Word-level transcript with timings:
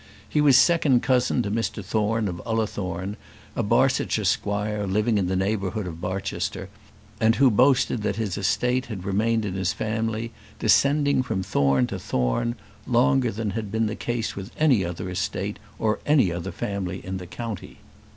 He 0.27 0.41
was 0.41 0.57
second 0.57 1.03
cousin 1.03 1.43
to 1.43 1.51
Mr 1.51 1.85
Thorne 1.85 2.27
of 2.27 2.41
Ullathorne, 2.43 3.17
a 3.55 3.61
Barsetshire 3.61 4.25
squire 4.25 4.87
living 4.87 5.19
in 5.19 5.27
the 5.27 5.35
neighbourhood 5.35 5.85
of 5.85 6.01
Barchester, 6.01 6.69
and 7.19 7.35
who 7.35 7.51
boasted 7.51 8.01
that 8.01 8.15
his 8.15 8.35
estate 8.35 8.87
had 8.87 9.05
remained 9.05 9.45
in 9.45 9.53
his 9.53 9.73
family, 9.73 10.31
descending 10.57 11.21
from 11.21 11.43
Thorne 11.43 11.85
to 11.85 11.99
Thorne, 11.99 12.55
longer 12.87 13.31
than 13.31 13.51
had 13.51 13.71
been 13.71 13.85
the 13.85 13.95
case 13.95 14.35
with 14.35 14.49
any 14.57 14.83
other 14.83 15.07
estate 15.07 15.59
or 15.77 15.99
any 16.03 16.31
other 16.31 16.51
family 16.51 17.05
in 17.05 17.17
the 17.17 17.27
county. 17.27 17.77